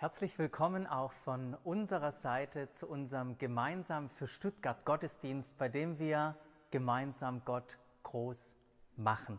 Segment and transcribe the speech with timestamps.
[0.00, 6.36] Herzlich willkommen auch von unserer Seite zu unserem gemeinsamen für Stuttgart Gottesdienst, bei dem wir
[6.70, 8.56] gemeinsam Gott groß
[8.96, 9.38] machen.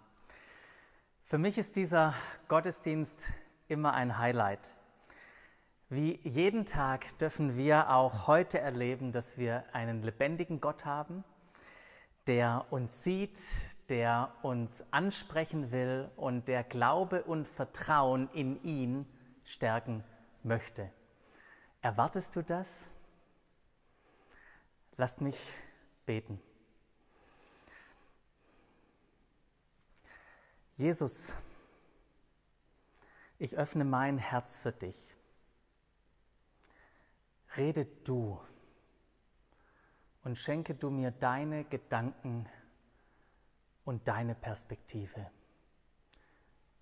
[1.23, 2.13] Für mich ist dieser
[2.47, 3.23] Gottesdienst
[3.69, 4.75] immer ein Highlight.
[5.89, 11.23] Wie jeden Tag dürfen wir auch heute erleben, dass wir einen lebendigen Gott haben,
[12.27, 13.39] der uns sieht,
[13.89, 19.07] der uns ansprechen will und der Glaube und Vertrauen in ihn
[19.43, 20.03] stärken
[20.43, 20.91] möchte.
[21.81, 22.87] Erwartest du das?
[24.97, 25.37] Lasst mich
[26.05, 26.41] beten.
[30.77, 31.33] Jesus,
[33.39, 35.15] ich öffne mein Herz für dich.
[37.57, 38.39] Rede du
[40.23, 42.47] und schenke du mir deine Gedanken
[43.85, 45.29] und deine Perspektive.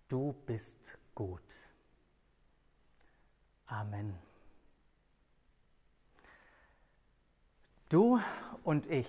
[0.08, 1.69] Du bist gut.
[3.70, 4.18] Amen.
[7.90, 8.20] Du
[8.64, 9.08] und ich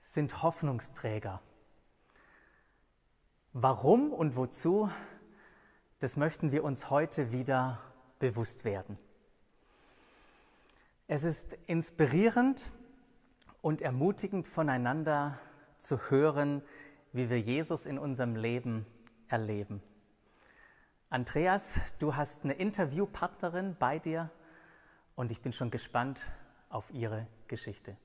[0.00, 1.42] sind Hoffnungsträger.
[3.52, 4.88] Warum und wozu,
[5.98, 7.80] das möchten wir uns heute wieder
[8.20, 8.96] bewusst werden.
[11.08, 12.70] Es ist inspirierend
[13.60, 15.40] und ermutigend voneinander
[15.78, 16.62] zu hören,
[17.12, 18.86] wie wir Jesus in unserem Leben
[19.26, 19.82] erleben.
[21.12, 24.30] Andreas, du hast eine Interviewpartnerin bei dir
[25.14, 26.22] und ich bin schon gespannt
[26.70, 27.98] auf ihre Geschichte.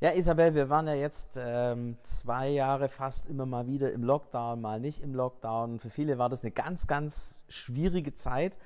[0.00, 4.58] Ja, Isabel, wir waren ja jetzt ähm, zwei Jahre fast immer mal wieder im Lockdown,
[4.58, 5.78] mal nicht im Lockdown.
[5.78, 8.56] Für viele war das eine ganz, ganz schwierige Zeit.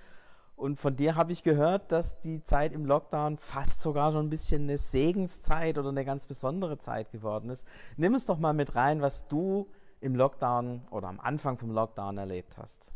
[0.55, 4.31] Und von dir habe ich gehört, dass die Zeit im Lockdown fast sogar schon ein
[4.31, 7.67] bisschen eine Segenszeit oder eine ganz besondere Zeit geworden ist.
[7.97, 9.67] Nimm uns doch mal mit rein, was du
[10.01, 12.93] im Lockdown oder am Anfang vom Lockdown erlebt hast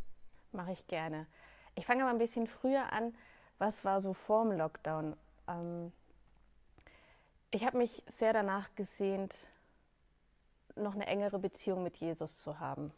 [0.55, 1.27] mache ich gerne.
[1.75, 3.15] Ich fange mal ein bisschen früher an.
[3.59, 5.17] Was war so vorm Lockdown?
[5.49, 5.93] Ähm,
[7.51, 9.35] ich habe mich sehr danach gesehnt,
[10.77, 12.93] noch eine engere Beziehung mit Jesus zu haben.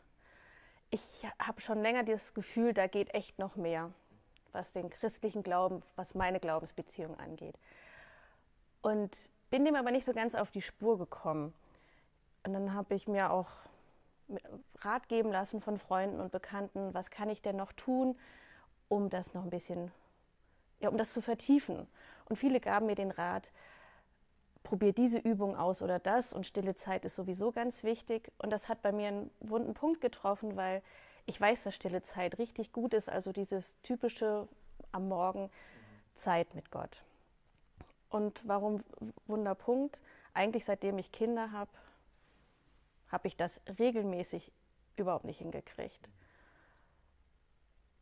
[0.90, 3.92] Ich habe schon länger das Gefühl, da geht echt noch mehr,
[4.52, 7.56] was den christlichen Glauben, was meine Glaubensbeziehung angeht.
[8.82, 9.14] Und
[9.50, 11.52] bin dem aber nicht so ganz auf die Spur gekommen.
[12.44, 13.48] Und dann habe ich mir auch
[14.80, 18.18] Rat geben lassen von Freunden und Bekannten, was kann ich denn noch tun,
[18.88, 19.92] um das noch ein bisschen,
[20.80, 21.86] ja, um das zu vertiefen.
[22.28, 23.52] Und viele gaben mir den Rat,
[24.62, 28.32] probier diese Übung aus oder das und stille Zeit ist sowieso ganz wichtig.
[28.38, 30.82] Und das hat bei mir einen wunden Punkt getroffen, weil
[31.24, 34.48] ich weiß, dass stille Zeit richtig gut ist, also dieses typische
[34.90, 35.50] am Morgen
[36.16, 37.02] Zeit mit Gott.
[38.08, 38.82] Und warum
[39.26, 40.00] Wunderpunkt?
[40.34, 41.70] Eigentlich seitdem ich Kinder habe,
[43.16, 44.52] habe ich das regelmäßig
[44.96, 46.10] überhaupt nicht hingekriegt.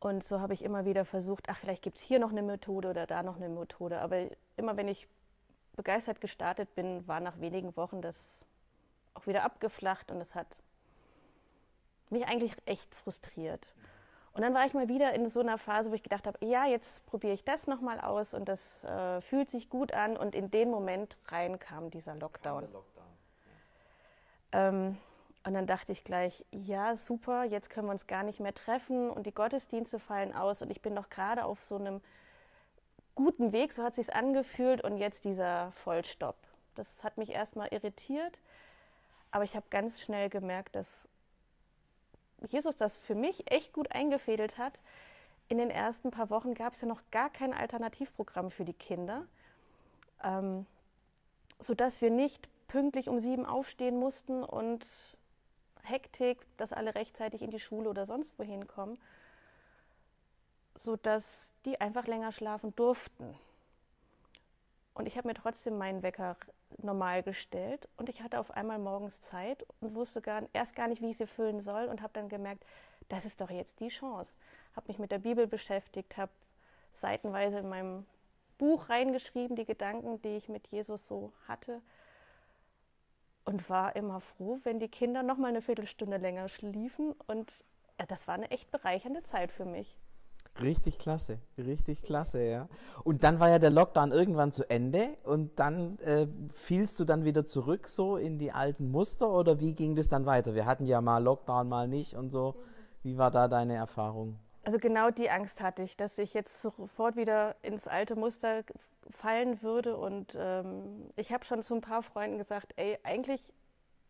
[0.01, 2.89] Und so habe ich immer wieder versucht, ach, vielleicht gibt es hier noch eine Methode
[2.89, 4.01] oder da noch eine Methode.
[4.01, 4.27] Aber
[4.57, 5.07] immer wenn ich
[5.77, 8.17] begeistert gestartet bin, war nach wenigen Wochen das
[9.13, 10.57] auch wieder abgeflacht und es hat
[12.09, 13.65] mich eigentlich echt frustriert.
[14.33, 16.65] Und dann war ich mal wieder in so einer Phase, wo ich gedacht habe, ja,
[16.65, 20.17] jetzt probiere ich das nochmal aus und das äh, fühlt sich gut an.
[20.17, 22.65] Und in den Moment rein kam dieser Lockdown.
[22.65, 22.94] Kam Lockdown.
[24.55, 24.97] Ähm,
[25.43, 29.11] und dann dachte ich gleich, ja, super, jetzt können wir uns gar nicht mehr treffen
[29.11, 32.01] und die Gottesdienste fallen aus und ich bin doch gerade auf so einem
[33.13, 36.37] guten Weg, so hat sich's angefühlt und jetzt dieser Vollstopp.
[36.73, 38.39] Das hat mich erstmal irritiert,
[39.29, 40.87] aber ich habe ganz schnell gemerkt, dass
[42.49, 44.79] Jesus das für mich echt gut eingefädelt hat.
[45.47, 49.25] In den ersten paar Wochen gab es ja noch gar kein Alternativprogramm für die Kinder,
[50.23, 50.65] ähm,
[51.59, 54.85] sodass wir nicht pünktlich um sieben aufstehen mussten und
[55.83, 58.97] Hektik, dass alle rechtzeitig in die Schule oder sonst wohin kommen,
[60.75, 63.37] sodass die einfach länger schlafen durften.
[64.93, 66.37] Und ich habe mir trotzdem meinen Wecker
[66.77, 71.01] normal gestellt und ich hatte auf einmal morgens Zeit und wusste gar, erst gar nicht,
[71.01, 72.65] wie ich sie füllen soll und habe dann gemerkt,
[73.09, 74.33] das ist doch jetzt die Chance.
[74.75, 76.31] Habe mich mit der Bibel beschäftigt, habe
[76.91, 78.05] seitenweise in meinem
[78.57, 81.81] Buch reingeschrieben, die Gedanken, die ich mit Jesus so hatte
[83.45, 87.13] und war immer froh, wenn die Kinder noch mal eine Viertelstunde länger schliefen.
[87.27, 87.51] Und
[87.99, 89.97] ja, das war eine echt bereichernde Zeit für mich.
[90.61, 92.69] Richtig klasse, richtig klasse, ja.
[93.03, 97.25] Und dann war ja der Lockdown irgendwann zu Ende und dann äh, fielst du dann
[97.25, 100.55] wieder zurück so in die alten Muster oder wie ging das dann weiter?
[100.55, 102.55] Wir hatten ja mal Lockdown, mal nicht und so.
[103.03, 104.39] Wie war da deine Erfahrung?
[104.63, 108.63] Also genau die Angst hatte ich, dass ich jetzt sofort wieder ins alte Muster
[109.09, 109.97] fallen würde.
[109.97, 113.53] Und ähm, ich habe schon zu ein paar Freunden gesagt, ey, eigentlich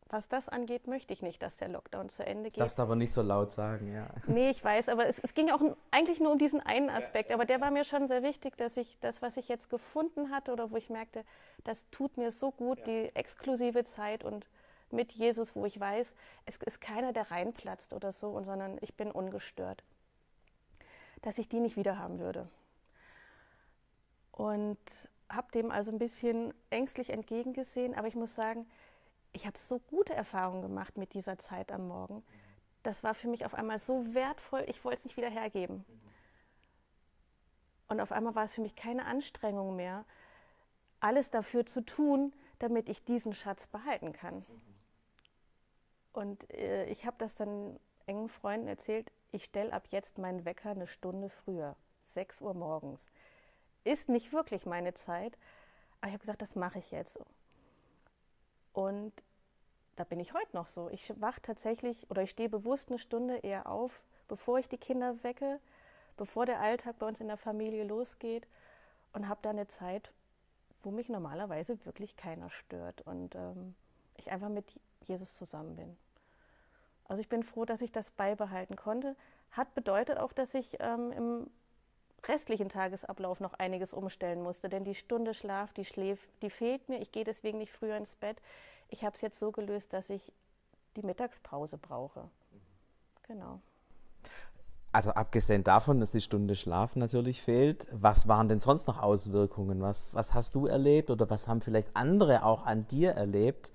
[0.09, 2.59] was das angeht, möchte ich nicht, dass der Lockdown zu Ende geht.
[2.59, 4.07] Das aber nicht so laut sagen, ja.
[4.27, 7.31] Nee, ich weiß, aber es, es ging auch eigentlich nur um diesen einen Aspekt.
[7.31, 10.51] Aber der war mir schon sehr wichtig, dass ich das, was ich jetzt gefunden hatte
[10.51, 11.23] oder wo ich merkte,
[11.63, 12.85] das tut mir so gut, ja.
[12.85, 14.45] die exklusive Zeit und
[14.91, 16.13] mit Jesus, wo ich weiß,
[16.45, 19.83] es ist keiner, der reinplatzt oder so, sondern ich bin ungestört.
[21.23, 22.47] Dass ich die nicht wieder haben würde.
[24.35, 24.77] Und
[25.29, 28.69] habe dem also ein bisschen ängstlich entgegengesehen, aber ich muss sagen,
[29.31, 32.21] ich habe so gute Erfahrungen gemacht mit dieser Zeit am Morgen.
[32.83, 35.85] Das war für mich auf einmal so wertvoll, ich wollte es nicht wieder hergeben.
[37.87, 40.03] Und auf einmal war es für mich keine Anstrengung mehr,
[40.99, 44.45] alles dafür zu tun, damit ich diesen Schatz behalten kann.
[46.11, 50.71] Und äh, ich habe das dann engen Freunden erzählt, ich stelle ab jetzt meinen Wecker
[50.71, 53.05] eine Stunde früher, 6 Uhr morgens.
[53.85, 55.37] Ist nicht wirklich meine Zeit,
[56.01, 57.17] aber ich habe gesagt, das mache ich jetzt.
[58.73, 59.13] Und
[59.95, 60.89] da bin ich heute noch so.
[60.89, 65.23] Ich wache tatsächlich oder ich stehe bewusst eine Stunde eher auf, bevor ich die Kinder
[65.23, 65.61] wecke,
[66.17, 68.47] bevor der Alltag bei uns in der Familie losgeht
[69.13, 70.11] und habe da eine Zeit,
[70.81, 73.75] wo mich normalerweise wirklich keiner stört und ähm,
[74.17, 75.95] ich einfach mit Jesus zusammen bin.
[77.05, 79.15] Also ich bin froh, dass ich das beibehalten konnte.
[79.51, 81.51] Hat bedeutet auch, dass ich ähm, im
[82.27, 87.01] restlichen Tagesablauf noch einiges umstellen musste, denn die Stunde Schlaf, die schläft, die fehlt mir.
[87.01, 88.37] Ich gehe deswegen nicht früher ins Bett.
[88.89, 90.31] Ich habe es jetzt so gelöst, dass ich
[90.95, 92.29] die Mittagspause brauche.
[93.27, 93.59] Genau.
[94.91, 99.81] Also abgesehen davon, dass die Stunde Schlaf natürlich fehlt, was waren denn sonst noch Auswirkungen?
[99.81, 103.73] Was, was hast du erlebt oder was haben vielleicht andere auch an dir erlebt,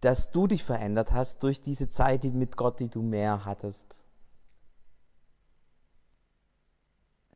[0.00, 4.04] dass du dich verändert hast durch diese Zeit die mit Gott, die du mehr hattest?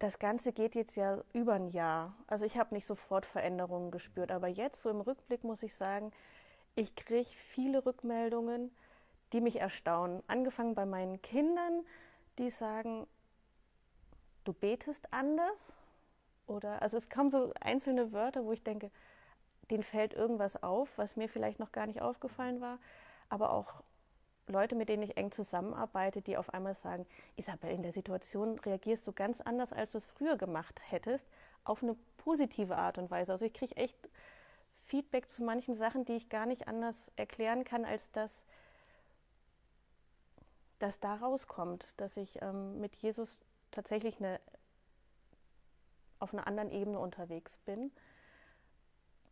[0.05, 2.15] Das Ganze geht jetzt ja über ein Jahr.
[2.27, 6.13] Also ich habe nicht sofort Veränderungen gespürt, aber jetzt so im Rückblick muss ich sagen,
[6.75, 8.71] ich kriege viele Rückmeldungen,
[9.33, 10.23] die mich erstaunen.
[10.27, 11.87] Angefangen bei meinen Kindern,
[12.37, 13.07] die sagen,
[14.45, 15.75] du betest anders.
[16.47, 18.91] Oder also es kommen so einzelne Wörter, wo ich denke,
[19.71, 22.79] denen fällt irgendwas auf, was mir vielleicht noch gar nicht aufgefallen war.
[23.31, 23.83] Aber auch
[24.47, 27.07] Leute, mit denen ich eng zusammenarbeite, die auf einmal sagen,
[27.37, 31.27] Isabel, in der Situation reagierst du ganz anders, als du es früher gemacht hättest,
[31.65, 33.33] auf eine positive Art und Weise.
[33.33, 33.97] Also ich kriege echt
[34.83, 38.45] Feedback zu manchen Sachen, die ich gar nicht anders erklären kann, als dass
[40.79, 43.41] das da rauskommt, dass ich ähm, mit Jesus
[43.71, 44.41] tatsächlich eine,
[46.19, 47.91] auf einer anderen Ebene unterwegs bin.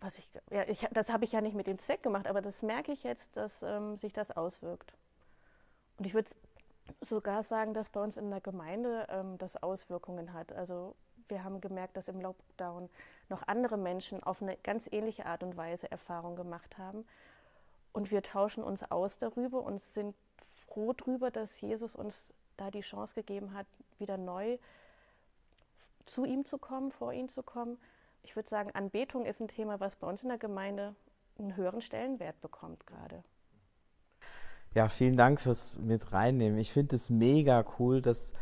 [0.01, 2.63] Was ich, ja, ich, das habe ich ja nicht mit dem Zweck gemacht, aber das
[2.63, 4.95] merke ich jetzt, dass ähm, sich das auswirkt.
[6.03, 6.31] Und ich würde
[7.01, 10.51] sogar sagen, dass bei uns in der Gemeinde ähm, das Auswirkungen hat.
[10.51, 10.97] Also
[11.29, 12.91] wir haben gemerkt, dass im Lockdown
[13.29, 17.07] noch andere Menschen auf eine ganz ähnliche Art und Weise Erfahrung gemacht haben.
[17.93, 20.17] Und wir tauschen uns aus darüber und sind
[20.67, 23.69] froh darüber, dass Jesus uns da die Chance gegeben hat,
[24.01, 24.59] wieder neu
[26.05, 27.79] zu ihm zu kommen, vor ihn zu kommen.
[28.25, 30.97] Ich würde sagen, Anbetung ist ein Thema, was bei uns in der Gemeinde
[31.39, 33.23] einen höheren Stellenwert bekommt gerade.
[34.75, 36.59] Ja, vielen Dank fürs mit reinnehmen.
[36.59, 38.33] Ich finde es mega cool, dass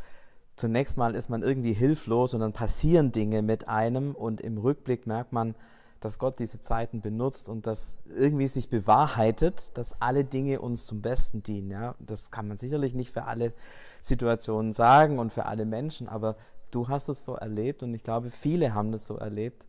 [0.54, 5.06] zunächst mal ist man irgendwie hilflos und dann passieren Dinge mit einem und im Rückblick
[5.08, 5.56] merkt man,
[5.98, 11.02] dass Gott diese Zeiten benutzt und dass irgendwie sich bewahrheitet, dass alle Dinge uns zum
[11.02, 11.70] Besten dienen.
[11.70, 11.94] Ja?
[11.98, 13.52] Das kann man sicherlich nicht für alle
[14.00, 16.36] Situationen sagen und für alle Menschen, aber
[16.70, 19.66] du hast es so erlebt und ich glaube, viele haben das so erlebt.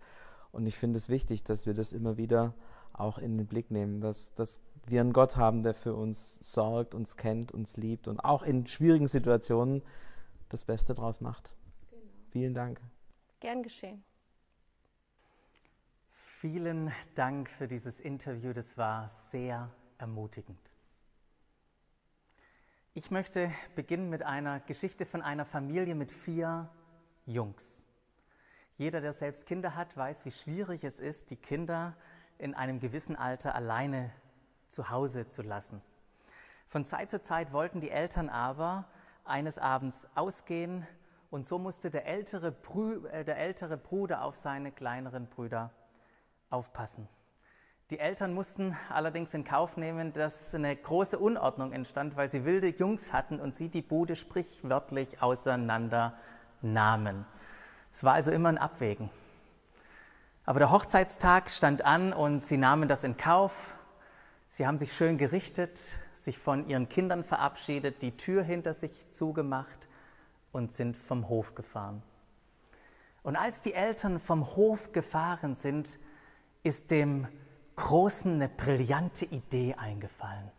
[0.51, 2.53] Und ich finde es wichtig, dass wir das immer wieder
[2.93, 6.95] auch in den Blick nehmen, dass, dass wir einen Gott haben, der für uns sorgt,
[6.95, 9.81] uns kennt, uns liebt und auch in schwierigen Situationen
[10.49, 11.55] das Beste draus macht.
[11.89, 12.01] Genau.
[12.31, 12.81] Vielen Dank.
[13.39, 14.03] Gern geschehen.
[16.11, 19.69] Vielen Dank für dieses Interview, das war sehr
[19.99, 20.59] ermutigend.
[22.93, 26.69] Ich möchte beginnen mit einer Geschichte von einer Familie mit vier
[27.25, 27.85] Jungs.
[28.77, 31.95] Jeder, der selbst Kinder hat, weiß, wie schwierig es ist, die Kinder
[32.37, 34.11] in einem gewissen Alter alleine
[34.71, 35.81] zu Hause zu lassen.
[36.67, 38.85] Von Zeit zu Zeit wollten die Eltern aber
[39.25, 40.87] eines Abends ausgehen
[41.29, 45.71] und so musste der ältere, Brü äh, der ältere Bruder auf seine kleineren Brüder
[46.49, 47.07] aufpassen.
[47.89, 52.69] Die Eltern mussten allerdings in Kauf nehmen, dass eine große Unordnung entstand, weil sie wilde
[52.69, 56.17] Jungs hatten und sie die Bude sprichwörtlich auseinander
[56.61, 57.25] nahmen.
[57.91, 59.09] Es war also immer ein Abwägen.
[60.45, 63.73] Aber der Hochzeitstag stand an und sie nahmen das in Kauf
[64.53, 65.79] Sie haben sich schön gerichtet,
[66.13, 69.87] sich von ihren Kindern verabschiedet, die Tür hinter sich zugemacht
[70.51, 72.03] und sind vom Hof gefahren.
[73.23, 75.99] Und als die Eltern vom Hof gefahren sind,
[76.63, 77.29] ist dem
[77.77, 80.51] Großen eine brillante Idee eingefallen.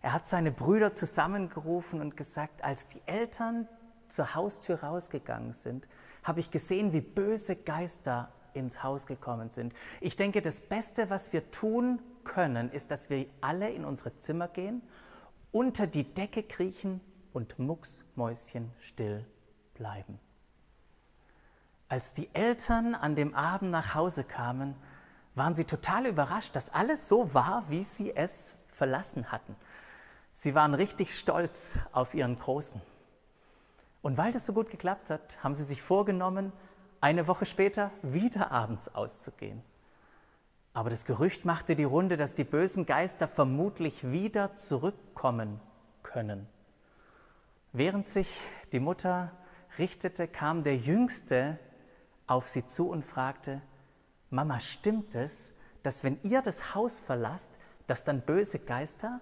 [0.00, 3.68] Er hat seine Brüder zusammengerufen und gesagt, als die Eltern
[4.08, 5.86] zur Haustür rausgegangen sind,
[6.22, 9.74] habe ich gesehen, wie böse Geister ins Haus gekommen sind.
[10.00, 14.48] Ich denke, das Beste, was wir tun können, ist, dass wir alle in unsere Zimmer
[14.48, 14.82] gehen,
[15.52, 17.00] unter die Decke kriechen
[17.32, 19.24] und mucksmäuschenstill
[19.74, 20.18] bleiben.
[21.88, 24.74] Als die Eltern an dem Abend nach Hause kamen,
[25.34, 29.54] waren sie total überrascht, dass alles so war, wie sie es verlassen hatten.
[30.32, 32.80] Sie waren richtig stolz auf ihren Großen.
[34.02, 36.52] Und weil das so gut geklappt hat, haben sie sich vorgenommen,
[37.00, 39.62] eine Woche später wieder abends auszugehen.
[40.74, 45.60] Aber das Gerücht machte die Runde, dass die bösen Geister vermutlich wieder zurückkommen
[46.02, 46.48] können.
[47.72, 48.28] Während sich
[48.72, 49.30] die Mutter
[49.78, 51.60] richtete, kam der Jüngste
[52.26, 53.62] auf sie zu und fragte,
[54.30, 55.52] Mama, stimmt es,
[55.84, 57.52] dass wenn ihr das Haus verlasst,
[57.86, 59.20] dass dann böse Geister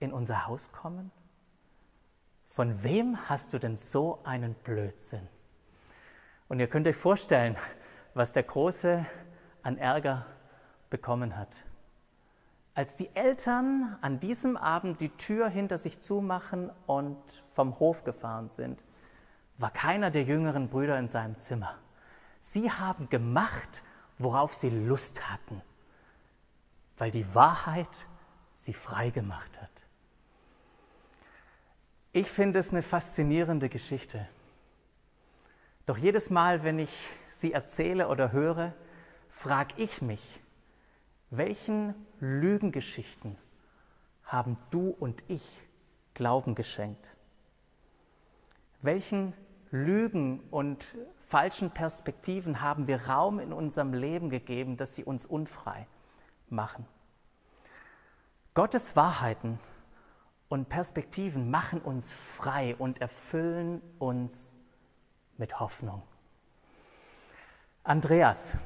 [0.00, 1.10] in unser Haus kommen?
[2.46, 5.28] Von wem hast du denn so einen Blödsinn?
[6.48, 7.56] Und ihr könnt euch vorstellen,
[8.14, 9.04] was der Große
[9.62, 10.26] an Ärger
[10.90, 11.62] bekommen hat.
[12.74, 17.18] Als die Eltern an diesem Abend die Tür hinter sich zumachen und
[17.52, 18.82] vom Hof gefahren sind,
[19.58, 21.76] war keiner der jüngeren Brüder in seinem Zimmer.
[22.40, 23.82] Sie haben gemacht,
[24.18, 25.60] worauf sie Lust hatten,
[26.96, 28.06] weil die Wahrheit
[28.52, 29.70] sie frei gemacht hat.
[32.12, 34.28] Ich finde es eine faszinierende Geschichte.
[35.86, 36.90] Doch jedes Mal, wenn ich
[37.30, 38.72] sie erzähle oder höre,
[39.32, 40.40] frage ich mich,
[41.30, 43.36] welchen Lügengeschichten
[44.24, 45.58] haben du und ich
[46.14, 47.16] Glauben geschenkt?
[48.82, 49.32] Welchen
[49.70, 50.84] Lügen und
[51.18, 55.88] falschen Perspektiven haben wir Raum in unserem Leben gegeben, dass sie uns unfrei
[56.50, 56.86] machen.
[58.54, 59.58] Gottes Wahrheiten
[60.50, 64.58] und Perspektiven machen uns frei und erfüllen uns
[65.38, 66.02] mit Hoffnung.
[67.82, 68.56] Andreas,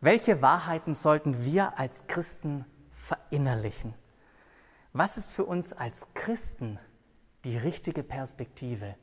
[0.00, 3.94] welche Wahrheiten sollten wir als Christen verinnerlichen?
[4.92, 6.78] Was ist für uns als Christen
[7.44, 8.94] die richtige Perspektive,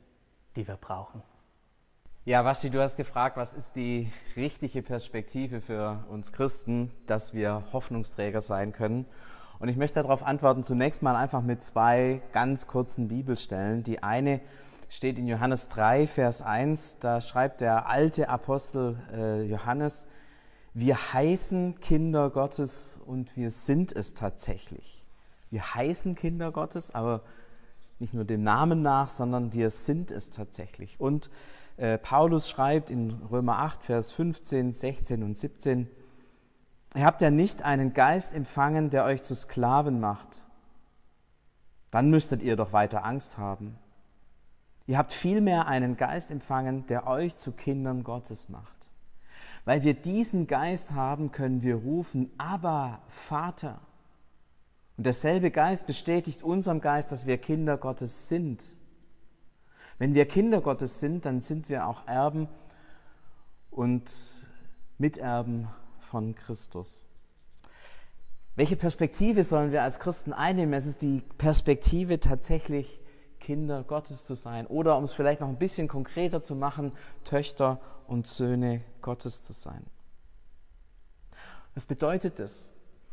[0.56, 1.22] die wir brauchen?
[2.24, 7.64] Ja, Basti, du hast gefragt, was ist die richtige Perspektive für uns Christen, dass wir
[7.72, 9.06] Hoffnungsträger sein können.
[9.60, 13.82] Und ich möchte darauf antworten, zunächst mal einfach mit zwei ganz kurzen Bibelstellen.
[13.82, 14.40] Die eine
[14.88, 20.06] steht in Johannes 3, Vers 1, da schreibt der alte Apostel äh, Johannes,
[20.74, 25.06] wir heißen Kinder Gottes und wir sind es tatsächlich.
[25.50, 27.22] Wir heißen Kinder Gottes, aber
[27.98, 31.00] nicht nur dem Namen nach, sondern wir sind es tatsächlich.
[31.00, 31.30] Und
[31.76, 35.88] äh, Paulus schreibt in Römer 8, Vers 15, 16 und 17,
[36.94, 40.48] ihr habt ja nicht einen Geist empfangen, der euch zu Sklaven macht.
[41.90, 43.78] Dann müsstet ihr doch weiter Angst haben.
[44.86, 48.77] Ihr habt vielmehr einen Geist empfangen, der euch zu Kindern Gottes macht.
[49.64, 53.80] Weil wir diesen Geist haben, können wir rufen, aber Vater.
[54.96, 58.72] Und derselbe Geist bestätigt unserem Geist, dass wir Kinder Gottes sind.
[59.98, 62.48] Wenn wir Kinder Gottes sind, dann sind wir auch Erben
[63.70, 64.48] und
[64.98, 65.68] Miterben
[66.00, 67.08] von Christus.
[68.56, 70.72] Welche Perspektive sollen wir als Christen einnehmen?
[70.72, 73.00] Es ist die Perspektive tatsächlich
[73.48, 76.92] Kinder Gottes zu sein oder um es vielleicht noch ein bisschen konkreter zu machen,
[77.24, 79.86] Töchter und Söhne Gottes zu sein.
[81.72, 82.68] Was bedeutet das?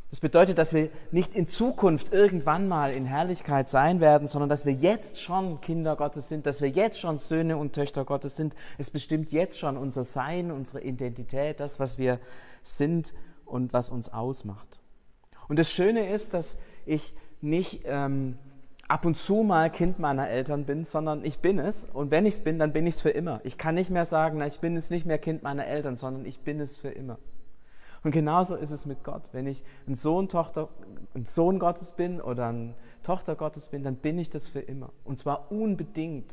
[0.09, 4.65] Das bedeutet, dass wir nicht in Zukunft irgendwann mal in Herrlichkeit sein werden, sondern dass
[4.65, 8.57] wir jetzt schon Kinder Gottes sind, dass wir jetzt schon Söhne und Töchter Gottes sind.
[8.77, 12.19] Es bestimmt jetzt schon unser Sein, unsere Identität, das, was wir
[12.61, 13.13] sind
[13.45, 14.81] und was uns ausmacht.
[15.47, 18.37] Und das Schöne ist, dass ich nicht ähm,
[18.87, 21.85] ab und zu mal Kind meiner Eltern bin, sondern ich bin es.
[21.91, 23.41] Und wenn ich es bin, dann bin ich es für immer.
[23.43, 26.25] Ich kann nicht mehr sagen, na, ich bin jetzt nicht mehr Kind meiner Eltern, sondern
[26.25, 27.17] ich bin es für immer.
[28.03, 29.23] Und genauso ist es mit Gott.
[29.31, 30.69] Wenn ich ein Sohn, Tochter,
[31.15, 34.91] ein Sohn Gottes bin oder eine Tochter Gottes bin, dann bin ich das für immer.
[35.03, 36.31] Und zwar unbedingt.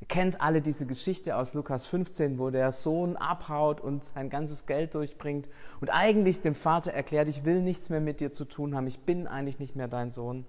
[0.00, 4.66] Ihr kennt alle diese Geschichte aus Lukas 15, wo der Sohn abhaut und sein ganzes
[4.66, 5.48] Geld durchbringt
[5.80, 9.00] und eigentlich dem Vater erklärt, ich will nichts mehr mit dir zu tun haben, ich
[9.00, 10.46] bin eigentlich nicht mehr dein Sohn.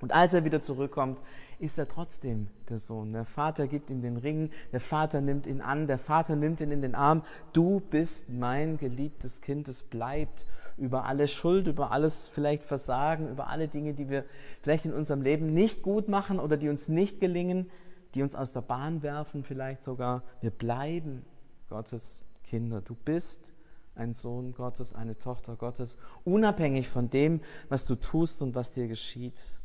[0.00, 1.20] Und als er wieder zurückkommt,
[1.58, 3.12] ist er trotzdem der Sohn.
[3.12, 6.72] Der Vater gibt ihm den Ring, der Vater nimmt ihn an, der Vater nimmt ihn
[6.72, 7.22] in den Arm.
[7.52, 10.46] Du bist mein geliebtes Kind, es bleibt
[10.76, 14.24] über alle Schuld, über alles vielleicht Versagen, über alle Dinge, die wir
[14.62, 17.70] vielleicht in unserem Leben nicht gut machen oder die uns nicht gelingen,
[18.14, 20.22] die uns aus der Bahn werfen vielleicht sogar.
[20.40, 21.24] Wir bleiben
[21.68, 22.80] Gottes Kinder.
[22.80, 23.54] Du bist
[23.94, 28.88] ein Sohn Gottes, eine Tochter Gottes, unabhängig von dem, was du tust und was dir
[28.88, 29.60] geschieht.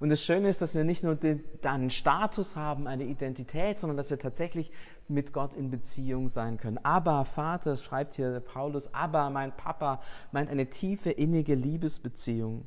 [0.00, 1.18] Und das Schöne ist, dass wir nicht nur
[1.62, 4.70] einen Status haben, eine Identität, sondern dass wir tatsächlich
[5.08, 6.78] mit Gott in Beziehung sein können.
[6.82, 10.00] Aber Vater, schreibt hier Paulus, aber mein Papa
[10.32, 12.66] meint eine tiefe, innige Liebesbeziehung.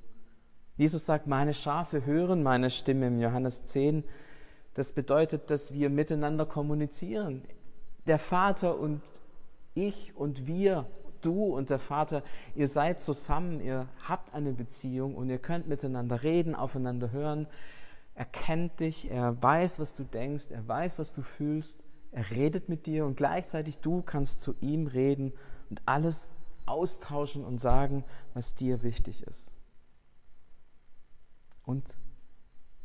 [0.78, 4.04] Jesus sagt, meine Schafe hören meine Stimme im Johannes 10.
[4.74, 7.44] Das bedeutet, dass wir miteinander kommunizieren.
[8.08, 9.02] Der Vater und
[9.74, 10.86] ich und wir
[11.26, 12.24] du und der Vater,
[12.56, 17.48] ihr seid zusammen, ihr habt eine Beziehung und ihr könnt miteinander reden, aufeinander hören.
[18.16, 22.70] Er kennt dich, er weiß, was du denkst, er weiß, was du fühlst, er redet
[22.70, 25.34] mit dir und gleichzeitig du kannst zu ihm reden
[25.70, 26.36] und alles
[26.66, 29.56] austauschen und sagen, was dir wichtig ist.
[31.64, 31.98] Und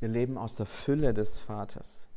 [0.01, 2.09] wir leben aus der Fülle des Vaters.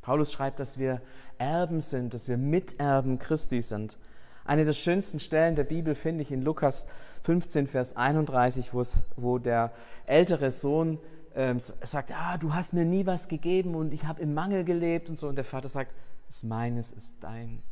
[0.00, 1.02] Paulus schreibt, dass wir
[1.36, 3.98] Erben sind, dass wir Miterben Christi sind.
[4.46, 6.86] Eine der schönsten Stellen der Bibel finde ich in Lukas
[7.24, 8.70] 15, Vers 31,
[9.16, 9.72] wo der
[10.06, 10.98] ältere Sohn
[11.34, 15.10] ähm, sagt, ah, du hast mir nie was gegeben und ich habe im Mangel gelebt
[15.10, 15.28] und so.
[15.28, 15.92] Und der Vater sagt,
[16.26, 17.62] das meines ist dein.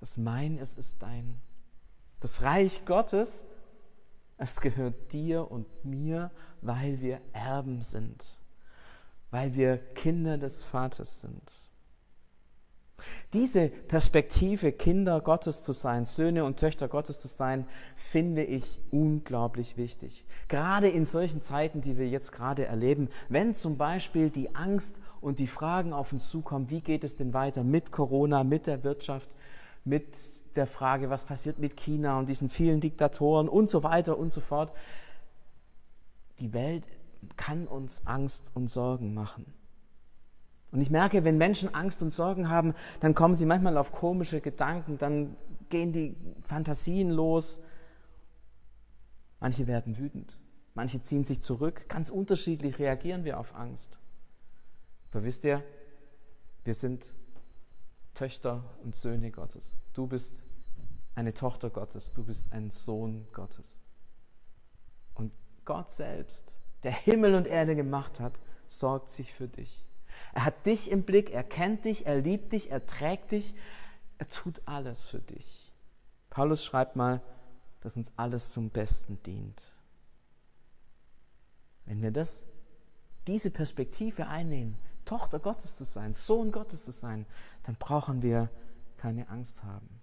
[0.00, 1.40] Das meines ist dein.
[2.20, 3.46] Das Reich Gottes,
[4.38, 6.30] es gehört dir und mir,
[6.62, 8.40] weil wir Erben sind,
[9.30, 11.69] weil wir Kinder des Vaters sind.
[13.32, 17.66] Diese Perspektive, Kinder Gottes zu sein, Söhne und Töchter Gottes zu sein,
[17.96, 20.24] finde ich unglaublich wichtig.
[20.48, 25.38] Gerade in solchen Zeiten, die wir jetzt gerade erleben, wenn zum Beispiel die Angst und
[25.38, 29.30] die Fragen auf uns zukommen, wie geht es denn weiter mit Corona, mit der Wirtschaft,
[29.84, 30.16] mit
[30.56, 34.40] der Frage, was passiert mit China und diesen vielen Diktatoren und so weiter und so
[34.40, 34.72] fort.
[36.38, 36.84] Die Welt
[37.36, 39.59] kann uns Angst und Sorgen machen.
[40.72, 44.40] Und ich merke, wenn Menschen Angst und Sorgen haben, dann kommen sie manchmal auf komische
[44.40, 45.36] Gedanken, dann
[45.68, 47.60] gehen die Fantasien los.
[49.40, 50.38] Manche werden wütend,
[50.74, 51.88] manche ziehen sich zurück.
[51.88, 53.98] Ganz unterschiedlich reagieren wir auf Angst.
[55.10, 55.64] Aber wisst ihr,
[56.64, 57.12] wir sind
[58.14, 59.80] Töchter und Söhne Gottes.
[59.92, 60.42] Du bist
[61.14, 63.86] eine Tochter Gottes, du bist ein Sohn Gottes.
[65.14, 65.32] Und
[65.64, 69.84] Gott selbst, der Himmel und Erde gemacht hat, sorgt sich für dich.
[70.32, 73.54] Er hat dich im Blick, er kennt dich, er liebt dich, er trägt dich,
[74.18, 75.72] er tut alles für dich.
[76.28, 77.20] Paulus schreibt mal,
[77.80, 79.76] dass uns alles zum Besten dient.
[81.86, 82.44] Wenn wir das,
[83.26, 87.26] diese Perspektive einnehmen, Tochter Gottes zu sein, Sohn Gottes zu sein,
[87.64, 88.50] dann brauchen wir
[88.96, 89.99] keine Angst haben.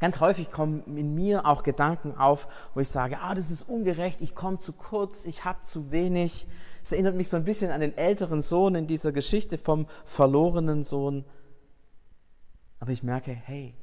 [0.00, 4.20] Ganz häufig kommen in mir auch Gedanken auf, wo ich sage, ah, das ist ungerecht,
[4.20, 6.46] ich komme zu kurz, ich habe zu wenig.
[6.82, 10.82] Es erinnert mich so ein bisschen an den älteren Sohn in dieser Geschichte vom verlorenen
[10.82, 11.24] Sohn.
[12.80, 13.74] Aber ich merke, hey,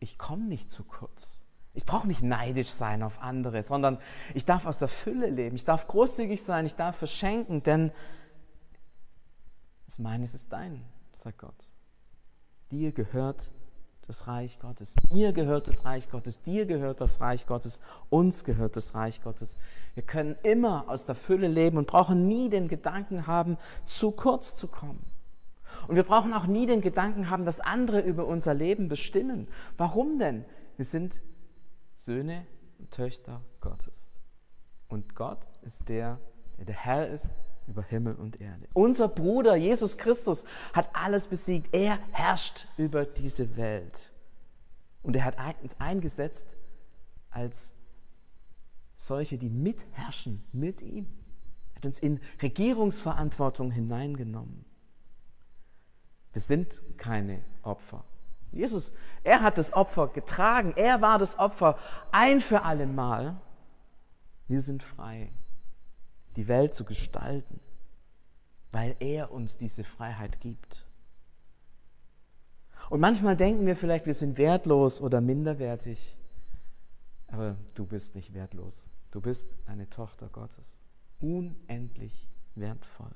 [0.00, 1.42] ich komme nicht zu kurz.
[1.74, 3.98] Ich brauche nicht neidisch sein auf andere, sondern
[4.34, 5.56] ich darf aus der Fülle leben.
[5.56, 7.92] Ich darf großzügig sein, ich darf verschenken, denn
[9.84, 11.68] das meines ist dein, sagt Gott.
[12.70, 13.52] Dir gehört
[14.08, 14.94] das Reich Gottes.
[15.10, 19.58] Mir gehört das Reich Gottes, dir gehört das Reich Gottes, uns gehört das Reich Gottes.
[19.94, 24.54] Wir können immer aus der Fülle leben und brauchen nie den Gedanken haben, zu kurz
[24.54, 25.04] zu kommen.
[25.88, 29.48] Und wir brauchen auch nie den Gedanken haben, dass andere über unser Leben bestimmen.
[29.76, 30.44] Warum denn?
[30.76, 31.20] Wir sind
[31.96, 32.46] Söhne
[32.78, 34.08] und Töchter Gottes.
[34.88, 36.18] Und Gott ist der,
[36.58, 37.30] der der Herr ist
[37.68, 38.68] über Himmel und Erde.
[38.72, 41.74] Unser Bruder Jesus Christus hat alles besiegt.
[41.74, 44.12] Er herrscht über diese Welt.
[45.02, 46.56] Und er hat uns eingesetzt
[47.30, 47.72] als
[48.96, 51.06] solche, die mitherrschen mit ihm.
[51.72, 54.64] Er hat uns in Regierungsverantwortung hineingenommen.
[56.32, 58.04] Wir sind keine Opfer.
[58.52, 60.72] Jesus, er hat das Opfer getragen.
[60.76, 61.78] Er war das Opfer
[62.12, 63.40] ein für alle Mal.
[64.48, 65.30] Wir sind frei
[66.36, 67.60] die Welt zu gestalten,
[68.72, 70.86] weil er uns diese Freiheit gibt.
[72.90, 76.16] Und manchmal denken wir vielleicht, wir sind wertlos oder minderwertig,
[77.28, 78.88] aber du bist nicht wertlos.
[79.10, 80.78] Du bist eine Tochter Gottes,
[81.20, 83.14] unendlich wertvoll.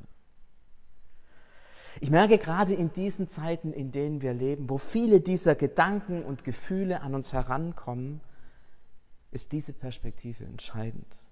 [2.00, 6.44] Ich merke gerade in diesen Zeiten, in denen wir leben, wo viele dieser Gedanken und
[6.44, 8.20] Gefühle an uns herankommen,
[9.33, 11.29] ist diese Perspektive entscheidend.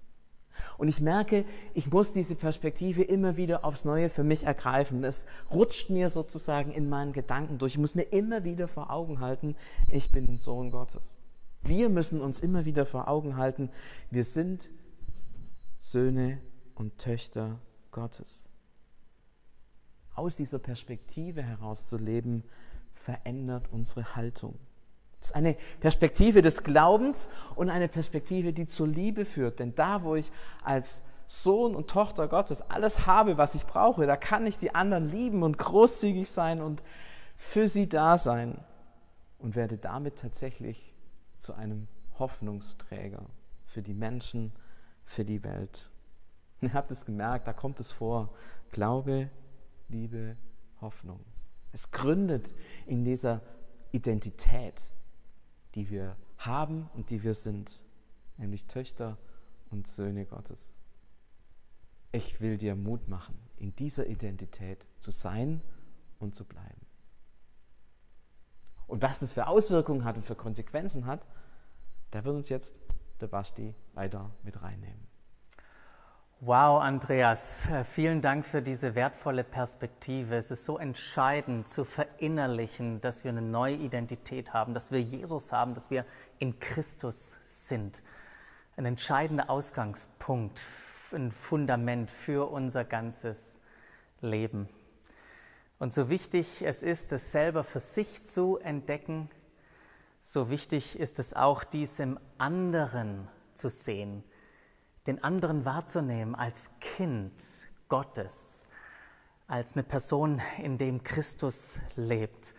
[0.77, 5.03] Und ich merke, ich muss diese Perspektive immer wieder aufs Neue für mich ergreifen.
[5.03, 7.73] Es rutscht mir sozusagen in meinen Gedanken durch.
[7.73, 9.55] Ich muss mir immer wieder vor Augen halten,
[9.91, 11.17] ich bin ein Sohn Gottes.
[11.61, 13.69] Wir müssen uns immer wieder vor Augen halten,
[14.09, 14.69] wir sind
[15.77, 16.39] Söhne
[16.75, 17.59] und Töchter
[17.91, 18.49] Gottes.
[20.15, 22.43] Aus dieser Perspektive heraus zu leben,
[22.93, 24.59] verändert unsere Haltung.
[25.19, 29.59] Das ist eine Perspektive des Glaubens und eine Perspektive, die zur Liebe führt.
[29.59, 30.31] Denn da, wo ich
[30.63, 35.05] als Sohn und Tochter Gottes alles habe, was ich brauche, da kann ich die anderen
[35.05, 36.81] lieben und großzügig sein und
[37.35, 38.63] für sie da sein
[39.37, 40.93] und werde damit tatsächlich
[41.37, 43.25] zu einem Hoffnungsträger
[43.65, 44.53] für die Menschen,
[45.05, 45.91] für die Welt.
[46.61, 48.33] Ihr habt es gemerkt, da kommt es vor.
[48.71, 49.29] Glaube,
[49.87, 50.35] Liebe,
[50.81, 51.19] Hoffnung.
[51.71, 52.51] Es gründet
[52.85, 53.41] in dieser
[53.91, 54.81] Identität,
[55.75, 57.85] die wir haben und die wir sind,
[58.37, 59.17] nämlich Töchter
[59.69, 60.75] und Söhne Gottes.
[62.11, 65.61] Ich will dir Mut machen, in dieser Identität zu sein
[66.17, 66.85] und zu bleiben.
[68.87, 71.27] Und was das für Auswirkungen hat und für Konsequenzen hat,
[72.09, 72.79] da wird uns jetzt
[73.21, 75.08] der Basti weiter mit reinnehmen.
[76.41, 80.37] Wow, Andreas, äh, vielen Dank für diese wertvolle Perspektive.
[80.37, 85.51] Es ist so entscheidend zu verinnerlichen, dass wir eine neue Identität haben, dass wir Jesus
[85.51, 86.05] haben, dass wir
[86.37, 88.03] in Christus sind.
[88.77, 90.63] Ein entscheidender Ausgangspunkt,
[91.11, 93.59] ein Fundament für unser ganzes
[94.21, 94.69] Leben.
[95.77, 99.29] Und so wichtig es ist, es selber für sich zu entdecken,
[100.21, 104.23] so wichtig ist es auch, dies im anderen zu sehen
[105.09, 107.33] den anderen wahrzunehmen als Kind
[107.87, 108.67] Gottes,
[109.47, 112.53] als eine Person, in dem Christus lebt.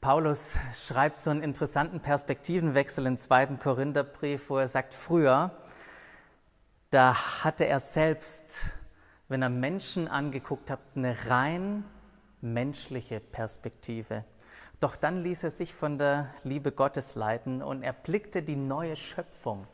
[0.00, 5.50] Paulus schreibt so einen interessanten Perspektivenwechsel im zweiten Korintherbrief, wo er sagt, früher,
[6.88, 8.70] da hatte er selbst,
[9.28, 11.84] wenn er Menschen angeguckt hat, eine rein
[12.40, 14.24] menschliche Perspektive.
[14.80, 18.96] Doch dann ließ er sich von der Liebe Gottes leiten und er blickte die neue
[18.96, 19.66] Schöpfung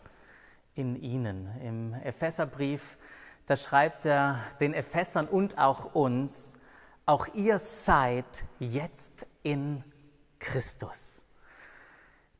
[0.74, 1.48] in ihnen.
[1.62, 2.98] Im Epheserbrief,
[3.46, 6.58] da schreibt er den Ephesern und auch uns,
[7.04, 9.84] auch ihr seid jetzt in
[10.38, 11.24] Christus.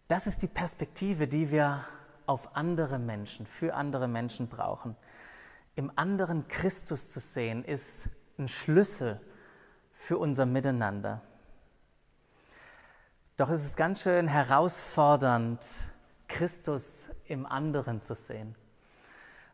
[0.09, 1.85] Das ist die Perspektive, die wir
[2.27, 4.97] auf andere Menschen, für andere Menschen brauchen.
[5.75, 9.21] Im anderen Christus zu sehen, ist ein Schlüssel
[9.93, 11.23] für unser Miteinander.
[13.37, 15.65] Doch es ist ganz schön herausfordernd,
[16.33, 18.55] Christus im anderen zu sehen.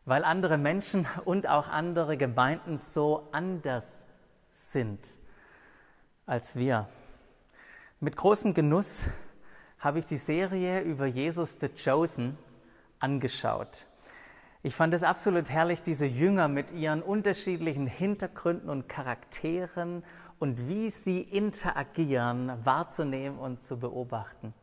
[0.05, 4.07] Weil andere Menschen und auch andere Gemeinden so anders
[4.49, 5.19] sind
[6.25, 6.87] als wir.
[7.99, 9.09] Mit großem Genuss
[9.79, 12.37] habe ich die Serie über Jesus the Chosen
[12.99, 13.87] angeschaut.
[14.61, 20.03] Ich fand es absolut herrlich, diese Jünger mit ihren unterschiedlichen Hintergründen und Charakteren
[20.37, 24.53] und wie sie interagieren wahrzunehmen und zu beobachten.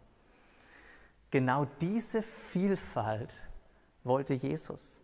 [1.37, 3.35] Genau diese Vielfalt
[4.05, 5.03] wollte Jesus.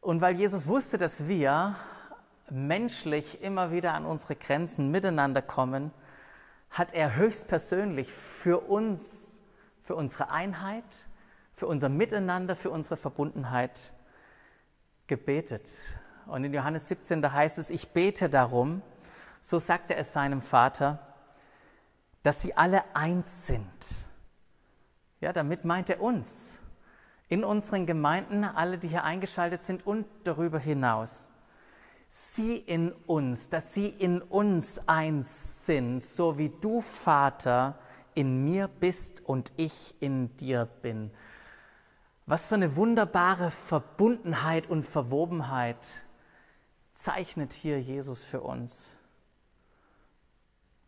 [0.00, 1.76] Und weil Jesus wusste, dass wir
[2.48, 5.90] menschlich immer wieder an unsere Grenzen miteinander kommen,
[6.70, 9.42] hat er höchstpersönlich für uns,
[9.82, 11.06] für unsere Einheit,
[11.52, 13.92] für unser Miteinander, für unsere Verbundenheit
[15.06, 15.70] gebetet.
[16.24, 18.80] Und in Johannes 17, da heißt es, ich bete darum,
[19.38, 20.98] so sagte es seinem Vater,
[22.22, 24.06] dass sie alle eins sind
[25.24, 26.58] ja, damit meint er uns.
[27.28, 31.32] In unseren Gemeinden, alle, die hier eingeschaltet sind und darüber hinaus.
[32.08, 37.78] Sie in uns, dass sie in uns eins sind, so wie du, Vater,
[38.12, 41.10] in mir bist und ich in dir bin.
[42.26, 46.04] Was für eine wunderbare Verbundenheit und Verwobenheit
[46.92, 48.94] zeichnet hier Jesus für uns.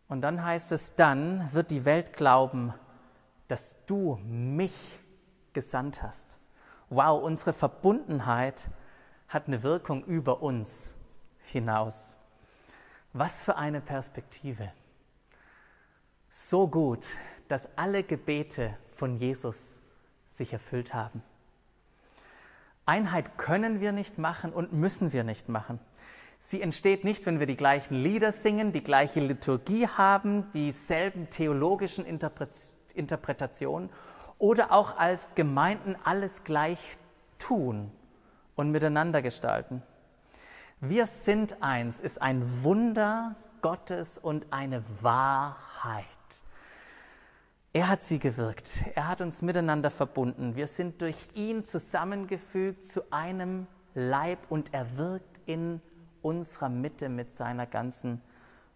[0.09, 2.75] Und dann heißt es, dann wird die Welt glauben,
[3.49, 4.99] dass du mich
[5.53, 6.39] gesandt hast.
[6.89, 8.69] Wow, unsere Verbundenheit
[9.29, 10.95] hat eine Wirkung über uns
[11.43, 12.19] hinaus.
[13.13, 14.73] Was für eine Perspektive.
[16.29, 17.07] So gut,
[17.49, 19.81] dass alle Gebete von Jesus
[20.27, 21.23] sich erfüllt haben.
[22.85, 25.81] Einheit können wir nicht machen und müssen wir nicht machen.
[26.39, 32.05] Sie entsteht nicht, wenn wir die gleichen Lieder singen, die gleiche Liturgie haben, dieselben theologischen
[32.97, 33.91] Interpretation
[34.39, 36.99] oder auch als Gemeinden alles gleich
[37.39, 37.91] tun
[38.55, 39.83] und miteinander gestalten.
[40.81, 46.05] Wir sind eins ist ein Wunder Gottes und eine Wahrheit.
[47.73, 48.85] Er hat sie gewirkt.
[48.95, 50.55] Er hat uns miteinander verbunden.
[50.55, 55.81] Wir sind durch ihn zusammengefügt zu einem Leib und er wirkt in
[56.23, 58.21] unserer Mitte mit seiner ganzen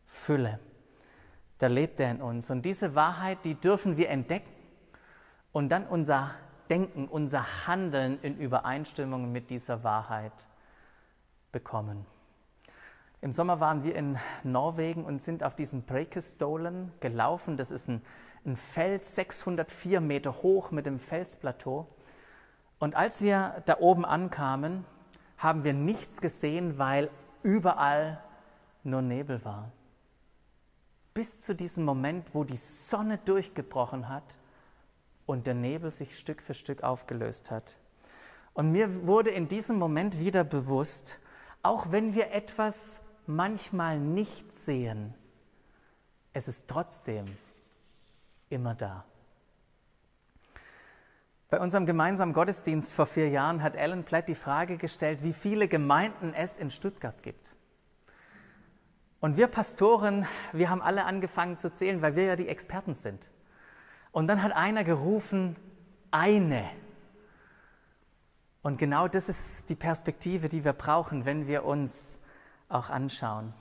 [0.07, 0.59] Fülle
[1.61, 2.51] da lebt er in uns.
[2.51, 4.51] Und diese Wahrheit, die dürfen wir entdecken
[5.53, 6.35] und dann unser
[6.71, 10.33] Denken, unser Handeln in Übereinstimmung mit dieser Wahrheit
[11.53, 12.07] bekommen.
[13.21, 17.59] Im Sommer waren wir in Norwegen und sind auf diesen Breakestolen gelaufen.
[17.59, 18.01] Das ist ein,
[18.47, 21.87] ein Fels 604 Meter hoch mit dem Felsplateau.
[22.79, 24.87] Und als wir da oben ankamen,
[25.37, 27.11] haben wir nichts gesehen, weil
[27.43, 28.23] überall
[28.83, 29.71] nur Nebel war.
[31.15, 34.39] Bis zu diesem Moment, wo die Sonne durchgebrochen hat
[35.27, 37.77] und der Nebel sich Stück für Stück aufgelöst hat.
[38.55, 41.21] Und mir wurde in diesem Moment wieder bewusst,
[41.63, 45.15] auch wenn wir etwas manchmal nicht sehen,
[46.33, 47.27] es ist trotzdem
[48.49, 49.05] immer da.
[51.49, 55.67] Bei unserem gemeinsamen Gottesdienst vor vier Jahren hat Alan Platt die Frage gestellt, wie viele
[55.67, 57.57] Gemeinden es in Stuttgart gibt.
[59.21, 63.29] Und wir Pastoren, wir haben alle angefangen zu zählen, weil wir ja die Experten sind.
[64.13, 65.57] Und dann hat einer gerufen,
[66.11, 66.69] eine.
[68.63, 72.19] Und genau das ist die Perspektive, die wir brauchen, wenn wir uns
[72.69, 73.53] auch anschauen.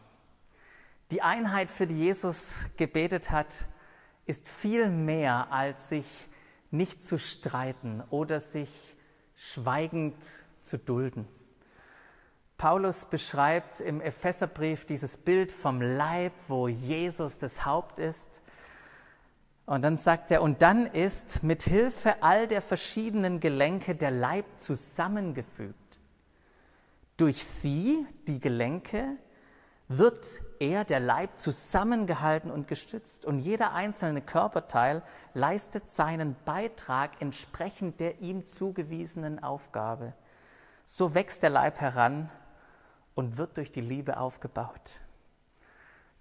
[1.11, 3.65] Die Einheit, für die Jesus gebetet hat,
[4.25, 6.29] ist viel mehr als sich
[6.71, 8.95] nicht zu streiten oder sich
[9.35, 10.15] schweigend
[10.61, 11.27] zu dulden.
[12.59, 18.41] Paulus beschreibt im Epheserbrief dieses Bild vom Leib, wo Jesus das Haupt ist.
[19.65, 24.45] Und dann sagt er, und dann ist mit Hilfe all der verschiedenen Gelenke der Leib
[24.57, 25.99] zusammengefügt.
[27.15, 29.05] Durch sie, die Gelenke,
[29.87, 33.23] wird er, der Leib, zusammengehalten und gestützt.
[33.25, 35.01] Und jeder einzelne Körperteil
[35.33, 40.13] leistet seinen Beitrag entsprechend der ihm zugewiesenen Aufgabe.
[40.83, 42.29] So wächst der Leib heran
[43.15, 44.99] und wird durch die Liebe aufgebaut.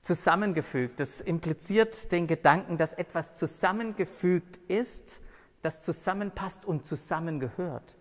[0.03, 5.21] Zusammengefügt, das impliziert den Gedanken, dass etwas zusammengefügt ist,
[5.63, 7.97] das zusammenpasst und zusammengehört.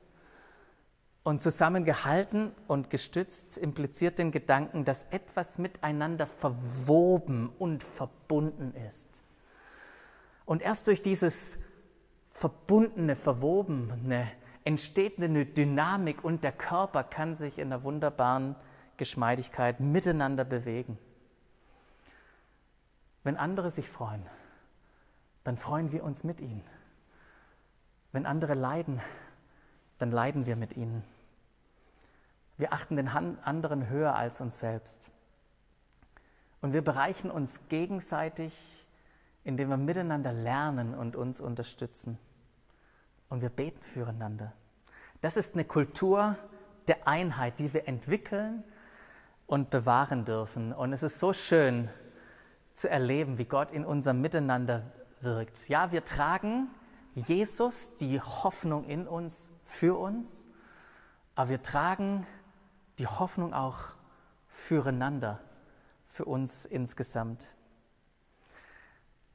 [1.23, 9.23] Und zusammengehalten und gestützt impliziert den Gedanken, dass etwas miteinander verwoben und verbunden ist.
[10.45, 11.58] Und erst durch dieses
[12.30, 14.32] verbundene, verwobene
[14.63, 18.56] entsteht eine Dynamik und der Körper kann sich in einer wunderbaren
[18.97, 20.97] Geschmeidigkeit miteinander bewegen.
[23.23, 24.25] Wenn andere sich freuen,
[25.43, 26.63] dann freuen wir uns mit ihnen.
[28.12, 29.01] Wenn andere leiden,
[29.97, 31.03] dann leiden wir mit ihnen.
[32.57, 35.12] Wir achten den anderen höher als uns selbst.
[36.62, 38.53] Und wir bereichen uns gegenseitig,
[39.43, 42.17] indem wir miteinander lernen und uns unterstützen.
[43.29, 44.53] Und wir beten füreinander.
[45.21, 46.36] Das ist eine Kultur
[46.88, 48.63] der Einheit, die wir entwickeln
[49.47, 50.73] und bewahren dürfen.
[50.73, 51.89] Und es ist so schön
[52.73, 55.67] zu erleben, wie Gott in unserem Miteinander wirkt.
[55.67, 56.67] Ja, wir tragen
[57.15, 60.45] Jesus, die Hoffnung in uns, für uns,
[61.33, 62.27] aber wir tragen
[62.99, 63.79] die Hoffnung auch
[64.47, 65.39] füreinander,
[66.05, 67.55] für uns insgesamt.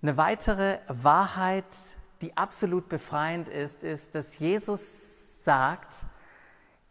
[0.03, 6.05] Eine weitere Wahrheit, die absolut befreiend ist, ist, dass Jesus sagt,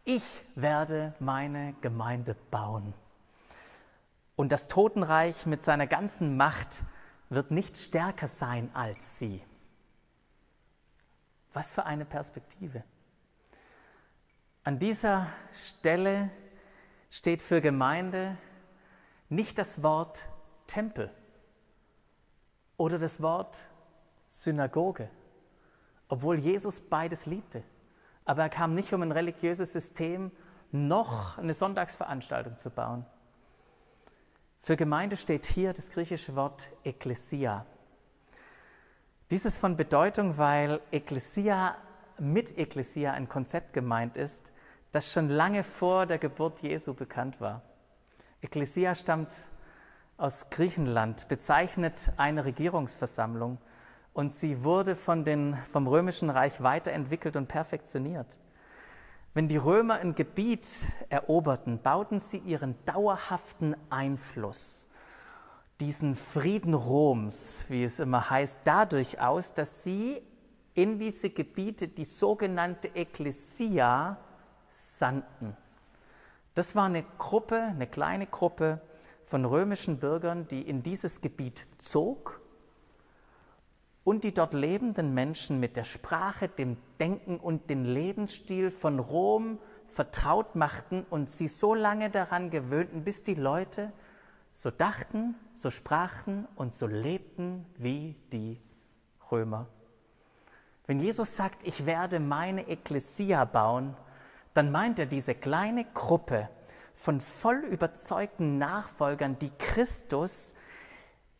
[0.03, 0.23] ich
[0.55, 2.93] werde meine Gemeinde bauen.
[4.41, 6.83] Und das Totenreich mit seiner ganzen Macht
[7.29, 9.39] wird nicht stärker sein als sie.
[11.53, 12.83] Was für eine Perspektive.
[14.63, 16.31] An dieser Stelle
[17.11, 18.35] steht für Gemeinde
[19.29, 20.27] nicht das Wort
[20.65, 21.11] Tempel
[22.77, 23.59] oder das Wort
[24.27, 25.11] Synagoge,
[26.07, 27.61] obwohl Jesus beides liebte.
[28.25, 30.31] Aber er kam nicht, um ein religiöses System
[30.71, 33.05] noch eine Sonntagsveranstaltung zu bauen.
[34.63, 37.65] Für Gemeinde steht hier das griechische Wort Ekklesia.
[39.31, 41.75] Dies ist von Bedeutung, weil Ekklesia
[42.19, 44.51] mit Ekklesia ein Konzept gemeint ist,
[44.91, 47.63] das schon lange vor der Geburt Jesu bekannt war.
[48.43, 49.33] Ekklesia stammt
[50.17, 53.57] aus Griechenland, bezeichnet eine Regierungsversammlung
[54.13, 58.37] und sie wurde von den, vom römischen Reich weiterentwickelt und perfektioniert.
[59.33, 64.89] Wenn die Römer ein Gebiet eroberten, bauten sie ihren dauerhaften Einfluss,
[65.79, 70.21] diesen Frieden Roms, wie es immer heißt, dadurch aus, dass sie
[70.73, 74.17] in diese Gebiete die sogenannte Ekklesia
[74.67, 75.55] sandten.
[76.53, 78.81] Das war eine Gruppe, eine kleine Gruppe
[79.23, 82.40] von römischen Bürgern, die in dieses Gebiet zog
[84.03, 89.59] und die dort lebenden Menschen mit der Sprache, dem Denken und dem Lebensstil von Rom
[89.87, 93.91] vertraut machten und sie so lange daran gewöhnten, bis die Leute
[94.53, 98.59] so dachten, so sprachen und so lebten wie die
[99.31, 99.67] Römer.
[100.87, 103.95] Wenn Jesus sagt, ich werde meine Ekklesia bauen,
[104.53, 106.49] dann meint er diese kleine Gruppe
[106.93, 110.53] von voll überzeugten Nachfolgern, die Christus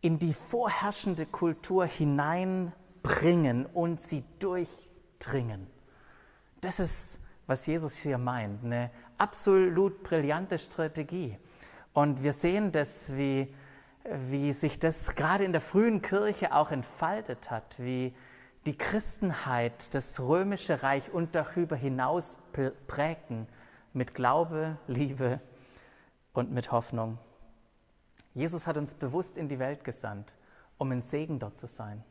[0.01, 5.67] in die vorherrschende Kultur hineinbringen und sie durchdringen.
[6.59, 11.37] Das ist, was Jesus hier meint, eine absolut brillante Strategie.
[11.93, 13.53] Und wir sehen das, wie,
[14.03, 18.13] wie sich das gerade in der frühen Kirche auch entfaltet hat, wie
[18.65, 22.37] die Christenheit das römische Reich und darüber hinaus
[22.87, 23.47] prägten
[23.93, 25.39] mit Glaube, Liebe
[26.33, 27.17] und mit Hoffnung.
[28.33, 30.35] Jesus hat uns bewusst in die Welt gesandt,
[30.77, 32.03] um ein Segen dort zu sein.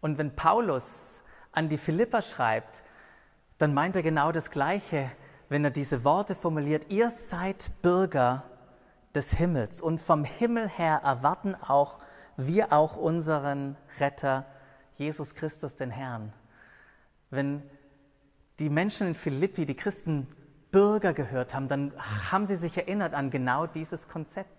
[0.00, 2.82] Und wenn Paulus an die Philipper schreibt,
[3.58, 5.10] dann meint er genau das Gleiche,
[5.48, 8.42] wenn er diese Worte formuliert, ihr seid Bürger
[9.14, 11.98] des Himmels und vom Himmel her erwarten auch
[12.36, 14.44] wir auch unseren Retter,
[14.96, 16.32] Jesus Christus, den Herrn.
[17.30, 17.62] Wenn
[18.58, 20.28] die Menschen in Philippi, die Christen,
[20.70, 21.92] Bürger gehört haben, dann
[22.30, 24.55] haben sie sich erinnert an genau dieses Konzept.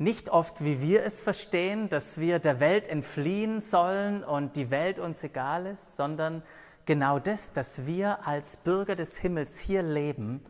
[0.00, 4.98] Nicht oft, wie wir es verstehen, dass wir der Welt entfliehen sollen und die Welt
[4.98, 6.42] uns egal ist, sondern
[6.86, 10.42] genau das, dass wir als Bürger des Himmels hier leben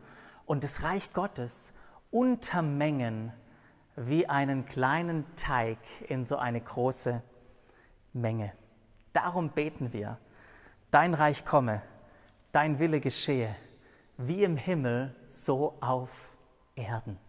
[0.45, 1.73] und das Reich Gottes
[2.11, 3.33] untermengen
[3.97, 7.21] wie einen kleinen Teig in so eine große
[8.13, 8.53] Menge.
[9.11, 10.17] Darum beten wir,
[10.91, 11.81] dein Reich komme,
[12.53, 13.53] dein Wille geschehe,
[14.15, 16.31] wie im Himmel, so auf
[16.77, 17.19] Erden.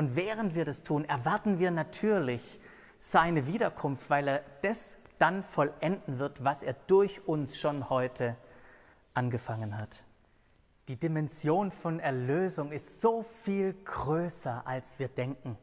[0.00, 2.58] Und während wir das tun, erwarten wir natürlich
[2.98, 8.34] seine Wiederkunft, weil er das dann vollenden wird, was er durch uns schon heute
[9.12, 10.02] angefangen hat.
[10.88, 15.58] Die Dimension von Erlösung ist so viel größer, als wir denken.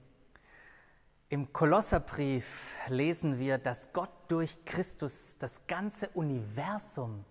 [1.30, 7.26] Im Kolosserbrief lesen wir, dass Gott durch Christus das ganze Universum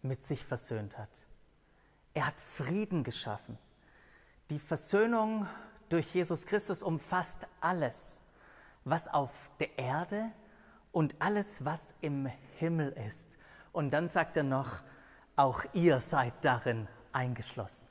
[0.00, 1.26] mit sich versöhnt hat.
[2.14, 3.58] Er hat Frieden geschaffen.
[4.48, 5.46] Die Versöhnung
[5.92, 8.24] durch Jesus Christus umfasst alles,
[8.84, 10.32] was auf der Erde
[10.90, 12.26] und alles, was im
[12.56, 13.28] Himmel ist.
[13.72, 14.82] Und dann sagt er noch,
[15.36, 17.86] auch ihr seid darin eingeschlossen.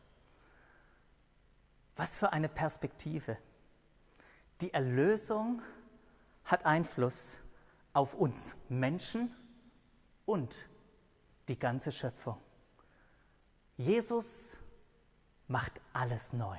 [1.95, 3.37] Was für eine Perspektive.
[4.61, 5.61] Die Erlösung
[6.43, 7.39] hat Einfluss
[7.93, 9.35] auf uns Menschen
[10.25, 10.67] und
[11.47, 12.37] die ganze Schöpfung.
[13.77, 14.57] Jesus
[15.47, 16.57] macht alles neu.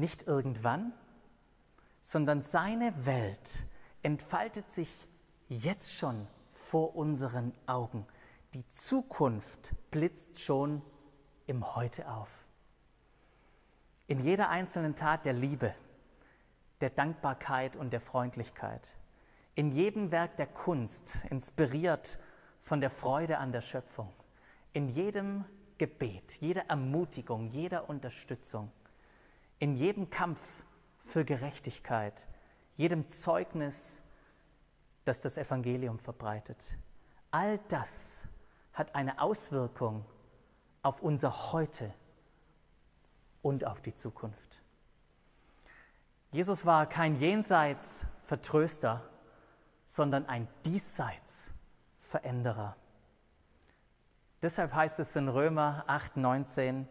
[0.00, 0.94] Nicht irgendwann,
[2.00, 3.66] sondern seine Welt
[4.02, 4.88] entfaltet sich
[5.50, 8.06] jetzt schon vor unseren Augen.
[8.54, 10.80] Die Zukunft blitzt schon
[11.46, 12.46] im Heute auf.
[14.06, 15.74] In jeder einzelnen Tat der Liebe,
[16.80, 18.94] der Dankbarkeit und der Freundlichkeit.
[19.54, 22.18] In jedem Werk der Kunst, inspiriert
[22.62, 24.10] von der Freude an der Schöpfung.
[24.72, 25.44] In jedem
[25.76, 28.72] Gebet, jeder Ermutigung, jeder Unterstützung.
[29.60, 30.64] In jedem Kampf
[31.04, 32.26] für Gerechtigkeit,
[32.74, 34.02] jedem Zeugnis,
[35.04, 36.76] das das Evangelium verbreitet.
[37.30, 38.22] All das
[38.72, 40.06] hat eine Auswirkung
[40.82, 41.92] auf unser Heute
[43.42, 44.62] und auf die Zukunft.
[46.32, 49.02] Jesus war kein Jenseits-Vertröster,
[49.84, 52.76] sondern ein Diesseits-Veränderer.
[54.40, 56.88] Deshalb heißt es in Römer 8, 19,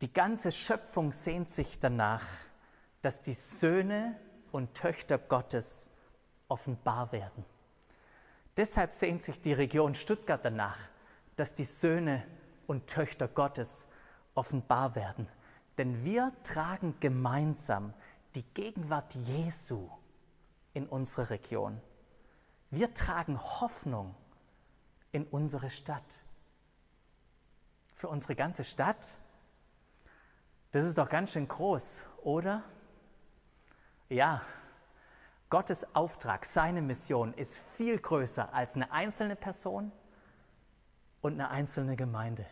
[0.00, 2.26] die ganze Schöpfung sehnt sich danach,
[3.02, 4.16] dass die Söhne
[4.52, 5.90] und Töchter Gottes
[6.48, 7.44] offenbar werden.
[8.56, 10.78] Deshalb sehnt sich die Region Stuttgart danach,
[11.36, 12.26] dass die Söhne
[12.66, 13.86] und Töchter Gottes
[14.34, 15.28] offenbar werden.
[15.78, 17.94] Denn wir tragen gemeinsam
[18.34, 19.88] die Gegenwart Jesu
[20.74, 21.80] in unsere Region.
[22.70, 24.14] Wir tragen Hoffnung
[25.12, 26.22] in unsere Stadt.
[27.94, 29.18] Für unsere ganze Stadt?
[30.72, 32.62] Das ist doch ganz schön groß, oder?
[34.08, 34.42] Ja,
[35.48, 39.90] Gottes Auftrag, seine Mission ist viel größer als eine einzelne Person
[41.22, 42.46] und eine einzelne Gemeinde.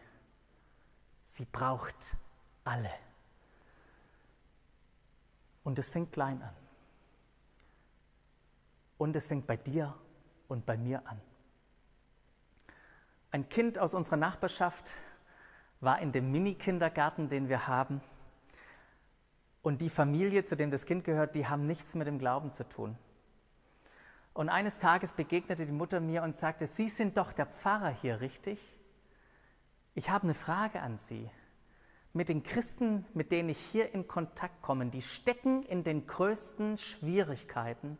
[1.22, 2.16] Sie braucht
[2.64, 2.90] alle.
[5.62, 6.54] Und es fängt klein an.
[8.96, 9.94] Und es fängt bei dir
[10.48, 11.20] und bei mir an.
[13.30, 14.92] Ein Kind aus unserer Nachbarschaft
[15.80, 18.00] war in dem Mini-Kindergarten, den wir haben.
[19.62, 22.68] Und die Familie, zu dem das Kind gehört, die haben nichts mit dem Glauben zu
[22.68, 22.96] tun.
[24.34, 28.20] Und eines Tages begegnete die Mutter mir und sagte, Sie sind doch der Pfarrer hier,
[28.20, 28.60] richtig?
[29.94, 31.28] Ich habe eine Frage an Sie.
[32.12, 36.78] Mit den Christen, mit denen ich hier in Kontakt komme, die stecken in den größten
[36.78, 37.98] Schwierigkeiten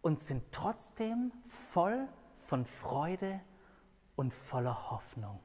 [0.00, 3.40] und sind trotzdem voll von Freude
[4.16, 5.40] und voller Hoffnung.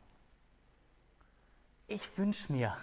[1.93, 2.75] Ich wünsche mir,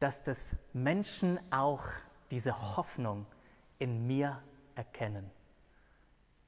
[0.00, 1.82] dass das Menschen auch
[2.30, 3.24] diese Hoffnung
[3.78, 4.42] in mir
[4.74, 5.30] erkennen.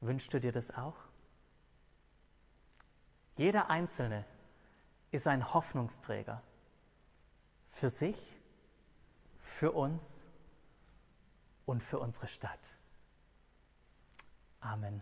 [0.03, 0.97] Wünschst du dir das auch?
[3.39, 4.27] Jeder Einzelne
[5.11, 6.43] ist ein Hoffnungsträger
[7.69, 8.19] für sich,
[9.39, 10.27] für uns
[11.65, 12.75] und für unsere Stadt.
[14.61, 15.01] Amen.